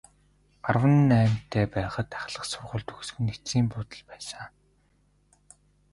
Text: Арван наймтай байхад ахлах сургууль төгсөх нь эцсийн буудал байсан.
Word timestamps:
Арван 0.67 0.95
наймтай 1.11 1.65
байхад 1.75 2.09
ахлах 2.21 2.45
сургууль 2.47 2.87
төгсөх 2.89 3.17
нь 3.21 3.31
эцсийн 3.35 3.65
буудал 3.69 4.03
байсан. 4.11 4.47